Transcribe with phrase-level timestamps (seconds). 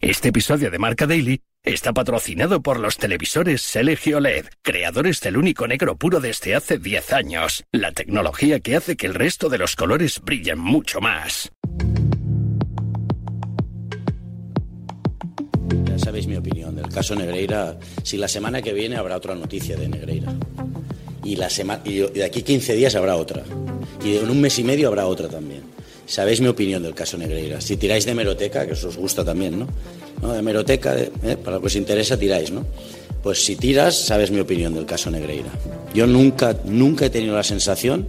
[0.00, 5.66] Este episodio de Marca Daily está patrocinado por los televisores Selegio LED, creadores del único
[5.66, 7.64] negro puro desde hace 10 años.
[7.72, 11.50] La tecnología que hace que el resto de los colores brillen mucho más.
[15.84, 17.76] Ya sabéis mi opinión del caso Negreira.
[18.04, 20.32] Si la semana que viene habrá otra noticia de Negreira.
[21.24, 23.42] Y, la semana, y de aquí 15 días habrá otra.
[24.04, 25.57] Y en un mes y medio habrá otra también.
[26.08, 27.60] Sabéis mi opinión del caso Negreira.
[27.60, 29.66] Si tiráis de hemeroteca, que eso os gusta también, ¿no?
[30.22, 30.32] ¿No?
[30.32, 31.36] De hemeroteca, ¿eh?
[31.36, 32.64] para lo que os interesa, tiráis, ¿no?
[33.22, 35.50] Pues si tiras, sabes mi opinión del caso Negreira.
[35.92, 38.08] Yo nunca, nunca he tenido la sensación,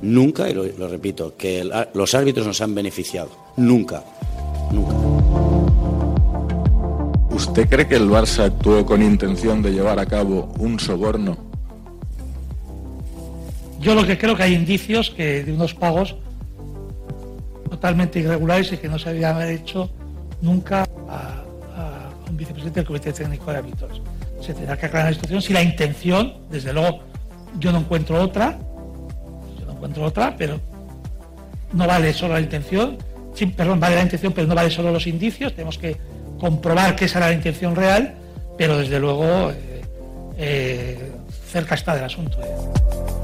[0.00, 3.28] nunca, y lo, lo repito, que el, los árbitros nos han beneficiado.
[3.58, 4.02] Nunca,
[4.72, 4.94] nunca.
[7.30, 11.36] ¿Usted cree que el Barça actuó con intención de llevar a cabo un soborno?
[13.82, 16.16] Yo lo que creo que hay indicios que de unos pagos
[17.74, 19.90] totalmente irregulares y que no se habían hecho
[20.40, 21.40] nunca a,
[22.28, 24.00] un vicepresidente del Comité Técnico de Árbitros.
[24.40, 27.00] Se tendrá que aclarar la situación si la intención, desde luego,
[27.58, 28.58] yo no encuentro otra,
[29.58, 30.60] yo no encuentro otra, pero
[31.72, 32.96] no vale solo la intención,
[33.34, 35.96] sí, perdón, vale la intención, pero no vale solo los indicios, tenemos que
[36.38, 38.14] comprobar que esa era la intención real,
[38.56, 39.82] pero desde luego eh,
[40.38, 41.12] eh,
[41.50, 42.38] cerca está del asunto.
[42.42, 43.23] Eh.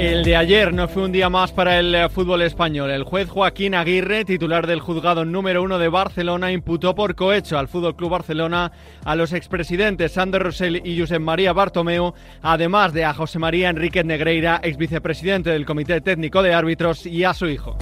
[0.00, 2.90] El de ayer no fue un día más para el eh, fútbol español.
[2.90, 7.68] El juez Joaquín Aguirre, titular del juzgado número uno de Barcelona, imputó por cohecho al
[7.68, 8.72] Fútbol Club Barcelona
[9.04, 14.06] a los expresidentes Sander Rosell y Josep María Bartomeu, además de a José María Enríquez
[14.06, 17.76] Negreira, ex vicepresidente del Comité Técnico de Árbitros, y a su hijo.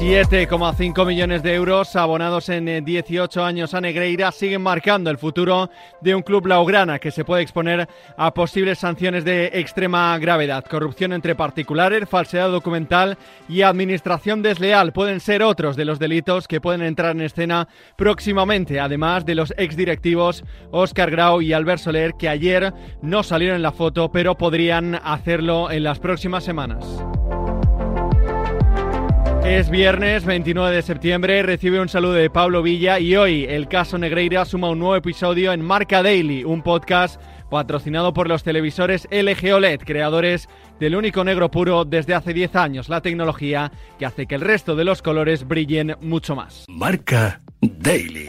[0.00, 6.14] 7,5 millones de euros abonados en 18 años a Negreira siguen marcando el futuro de
[6.14, 10.64] un club laugrana que se puede exponer a posibles sanciones de extrema gravedad.
[10.64, 13.18] Corrupción entre particulares, falsedad documental
[13.48, 18.78] y administración desleal pueden ser otros de los delitos que pueden entrar en escena próximamente,
[18.78, 23.72] además de los exdirectivos Óscar Grau y Albert Soler que ayer no salieron en la
[23.72, 26.86] foto pero podrían hacerlo en las próximas semanas.
[29.48, 33.96] Es viernes 29 de septiembre, recibe un saludo de Pablo Villa y hoy el caso
[33.96, 37.18] Negreira suma un nuevo episodio en Marca Daily, un podcast
[37.50, 42.90] patrocinado por los televisores LG OLED, creadores del único negro puro desde hace 10 años,
[42.90, 46.66] la tecnología que hace que el resto de los colores brillen mucho más.
[46.68, 48.28] Marca Daily.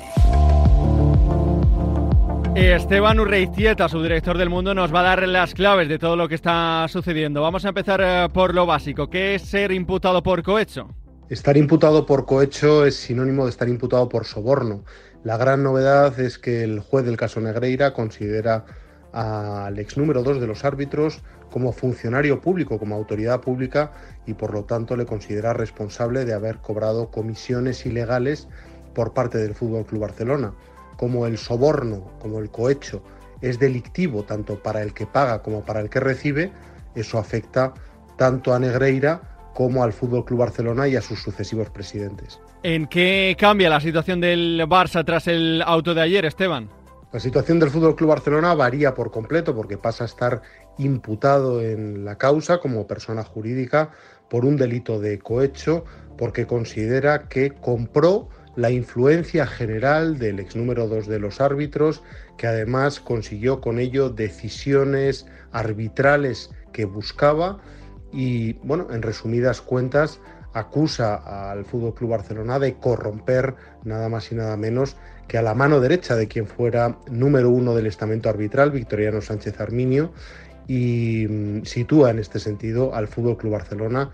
[2.56, 6.36] Esteban Urreiztieta, subdirector del Mundo, nos va a dar las claves de todo lo que
[6.36, 7.42] está sucediendo.
[7.42, 9.10] Vamos a empezar eh, por lo básico.
[9.10, 10.90] ¿Qué es ser imputado por cohecho?
[11.30, 14.84] Estar imputado por cohecho es sinónimo de estar imputado por soborno.
[15.24, 18.66] La gran novedad es que el juez del caso Negreira considera
[19.14, 23.92] al ex número 2 de los árbitros como funcionario público, como autoridad pública
[24.26, 28.48] y por lo tanto le considera responsable de haber cobrado comisiones ilegales
[28.96, 30.56] por parte del Fútbol Club Barcelona.
[30.98, 33.04] Como el soborno, como el cohecho
[33.42, 36.52] es delictivo tanto para el que paga como para el que recibe,
[36.96, 37.76] eso afecta
[38.18, 42.40] tanto a Negreira como al Fútbol Club Barcelona y a sus sucesivos presidentes.
[42.64, 46.70] ¿En qué cambia la situación del Barça tras el auto de ayer, Esteban?
[47.12, 50.42] La situación del Fútbol Club Barcelona varía por completo porque pasa a estar
[50.78, 53.92] imputado en la causa como persona jurídica
[54.30, 55.84] por un delito de cohecho
[56.18, 62.02] porque considera que compró la influencia general del ex número 2 de los árbitros,
[62.38, 67.60] que además consiguió con ello decisiones arbitrales que buscaba
[68.12, 70.20] y, bueno, en resumidas cuentas,
[70.54, 74.96] acusa al Fútbol Club Barcelona de corromper nada más y nada menos
[75.28, 79.60] que a la mano derecha de quien fuera número uno del estamento arbitral, Victoriano Sánchez
[79.62, 80.12] Arminio,
[80.68, 84.12] y mm, sitúa en este sentido al Fútbol Club Barcelona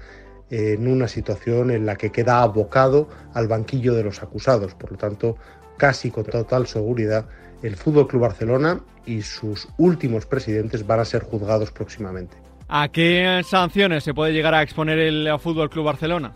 [0.50, 4.76] en una situación en la que queda abocado al banquillo de los acusados.
[4.76, 5.38] Por lo tanto,
[5.78, 7.28] casi con total seguridad,
[7.64, 12.38] el Fútbol Club Barcelona y sus últimos presidentes van a ser juzgados próximamente.
[12.68, 16.34] ¿A qué sanciones se puede llegar a exponer el Fútbol Club Barcelona?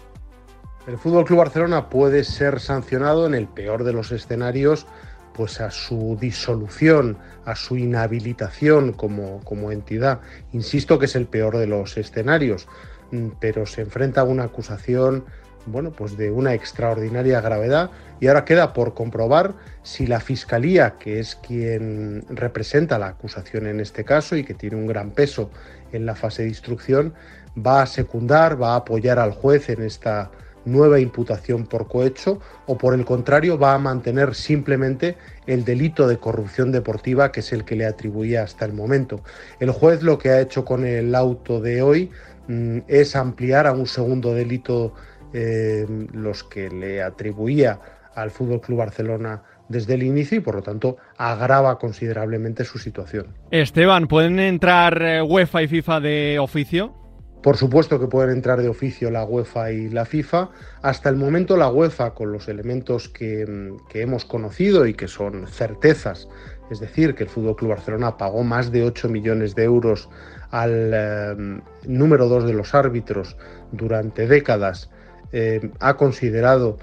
[0.88, 4.86] El Fútbol Club Barcelona puede ser sancionado en el peor de los escenarios,
[5.34, 10.22] pues a su disolución, a su inhabilitación como, como entidad.
[10.54, 12.68] Insisto que es el peor de los escenarios,
[13.12, 15.26] mm, pero se enfrenta a una acusación
[15.66, 21.20] bueno, pues de una extraordinaria gravedad y ahora queda por comprobar si la Fiscalía, que
[21.20, 25.50] es quien representa la acusación en este caso y que tiene un gran peso
[25.92, 27.14] en la fase de instrucción,
[27.58, 30.32] va a secundar, va a apoyar al juez en esta
[30.66, 35.18] nueva imputación por cohecho o por el contrario va a mantener simplemente
[35.48, 39.22] el delito de corrupción deportiva que es el que le atribuía hasta el momento.
[39.60, 42.12] El juez lo que ha hecho con el auto de hoy
[42.48, 44.94] mm, es ampliar a un segundo delito
[45.34, 47.80] eh, los que le atribuía
[48.16, 53.28] al Fútbol Club Barcelona desde el inicio y por lo tanto agrava considerablemente su situación.
[53.52, 56.96] Esteban, ¿pueden entrar eh, UEFA y FIFA de oficio?
[57.44, 60.50] Por supuesto que pueden entrar de oficio la UEFA y la FIFA.
[60.82, 65.48] Hasta el momento la UEFA, con los elementos que, que hemos conocido y que son
[65.48, 66.28] certezas,
[66.70, 70.10] es decir, que el Fútbol Club Barcelona pagó más de 8 millones de euros
[70.52, 73.38] al eh, número 2 de los árbitros
[73.72, 74.90] durante décadas,
[75.32, 76.78] eh, ha considerado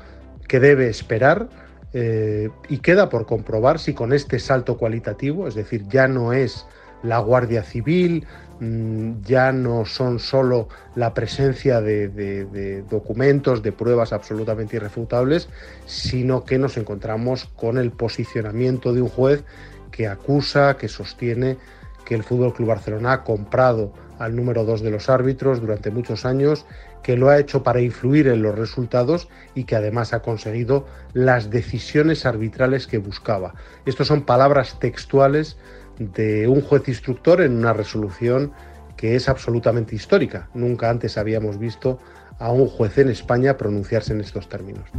[0.48, 1.48] que debe esperar
[1.92, 6.66] eh, y queda por comprobar si con este salto cualitativo, es decir, ya no es
[7.02, 8.26] la Guardia Civil,
[8.60, 15.48] mm, ya no son solo la presencia de, documentos, de pruebas absolutamente irrefutables,
[15.86, 19.44] sino que nos encontramos con el posicionamiento de un juez
[19.90, 21.56] que acusa, que sostiene
[22.04, 26.24] que el Fútbol Club Barcelona ha comprado al número dos de los árbitros durante muchos
[26.24, 26.66] años,
[27.06, 31.50] que lo ha hecho para influir en los resultados y que además ha conseguido las
[31.50, 33.54] decisiones arbitrales que buscaba.
[33.84, 35.56] Estas son palabras textuales
[36.00, 38.50] de un juez instructor en una resolución
[38.96, 40.48] que es absolutamente histórica.
[40.52, 42.00] Nunca antes habíamos visto
[42.40, 44.90] a un juez en España pronunciarse en estos términos.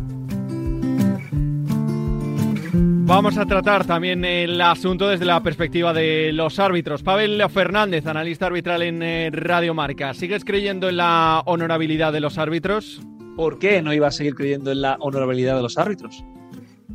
[3.08, 7.04] Vamos a tratar también el asunto desde la perspectiva de los árbitros.
[7.04, 10.14] Pavel Fernández, analista arbitral en eh, Radio Marca.
[10.14, 13.00] ¿Sigues creyendo en la honorabilidad de los árbitros?
[13.38, 16.22] ¿Por qué no iba a seguir creyendo en la honorabilidad de los árbitros?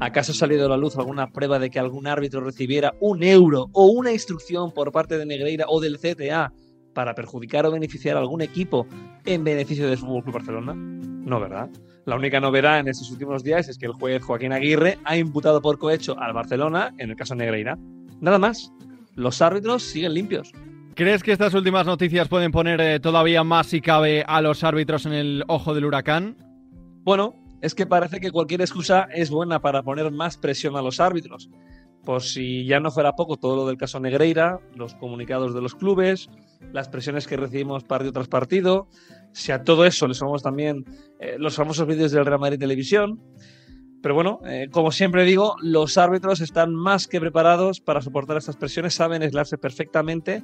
[0.00, 3.70] ¿Acaso ha salido a la luz alguna prueba de que algún árbitro recibiera un euro
[3.72, 6.52] o una instrucción por parte de Negreira o del CTA
[6.92, 8.86] para perjudicar o beneficiar a algún equipo
[9.24, 10.74] en beneficio del Fútbol Club Barcelona?
[10.74, 11.70] No, ¿verdad?
[12.04, 15.62] La única novedad en estos últimos días es que el juez Joaquín Aguirre ha imputado
[15.62, 17.78] por cohecho al Barcelona en el caso Negreira.
[18.20, 18.72] Nada más.
[19.14, 20.52] Los árbitros siguen limpios.
[20.94, 25.06] ¿Crees que estas últimas noticias pueden poner eh, todavía más, si cabe, a los árbitros
[25.06, 26.36] en el ojo del huracán?
[27.04, 30.98] Bueno, es que parece que cualquier excusa es buena para poner más presión a los
[30.98, 31.50] árbitros.
[32.04, 35.74] Por si ya no fuera poco todo lo del caso Negreira, los comunicados de los
[35.74, 36.28] clubes,
[36.72, 38.88] las presiones que recibimos partido tras partido,
[39.32, 40.84] si a todo eso le sumamos también
[41.18, 43.20] eh, los famosos vídeos del Real Madrid Televisión.
[44.02, 48.56] Pero bueno, eh, como siempre digo, los árbitros están más que preparados para soportar estas
[48.56, 50.42] presiones, saben aislarse perfectamente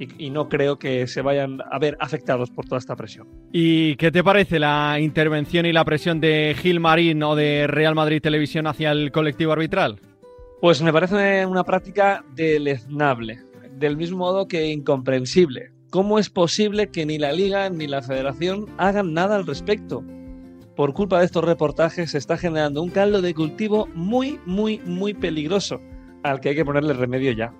[0.00, 3.28] y, y, no creo que se vayan a ver afectados por toda esta presión.
[3.52, 7.94] ¿Y qué te parece la intervención y la presión de Gil Marín o de Real
[7.94, 10.00] Madrid Televisión hacia el colectivo arbitral?
[10.60, 13.38] Pues me parece una práctica deleznable,
[13.78, 15.75] del mismo modo que incomprensible.
[15.90, 20.02] ¿Cómo es posible que ni la liga ni la federación hagan nada al respecto?
[20.74, 25.14] Por culpa de estos reportajes se está generando un caldo de cultivo muy, muy, muy
[25.14, 25.80] peligroso,
[26.24, 27.54] al que hay que ponerle remedio ya.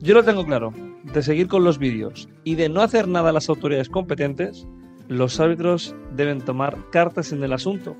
[0.00, 0.72] Yo lo tengo claro,
[1.04, 4.66] de seguir con los vídeos y de no hacer nada a las autoridades competentes,
[5.08, 7.96] los árbitros deben tomar cartas en el asunto.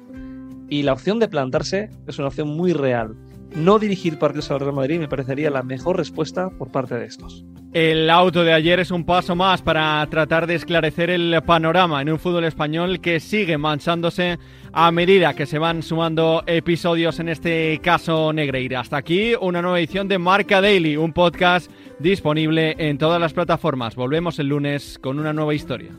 [0.71, 3.15] Y la opción de plantarse es una opción muy real.
[3.55, 7.45] No dirigir partidos al Real Madrid me parecería la mejor respuesta por parte de estos.
[7.73, 12.11] El auto de ayer es un paso más para tratar de esclarecer el panorama en
[12.11, 14.39] un fútbol español que sigue manchándose
[14.75, 18.81] a medida que se van sumando episodios en este caso Negreira.
[18.81, 23.97] Hasta aquí una nueva edición de Marca Daily, un podcast disponible en todas las plataformas.
[23.97, 25.93] Volvemos el lunes con una nueva historia.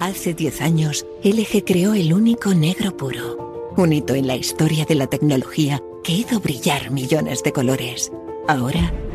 [0.00, 4.96] Hace 10 años, LG creó el único negro puro, un hito en la historia de
[4.96, 8.12] la tecnología que hizo brillar millones de colores.
[8.46, 8.92] Ahora,